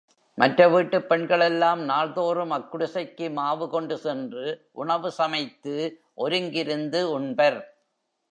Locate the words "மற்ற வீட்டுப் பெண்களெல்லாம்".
0.37-1.81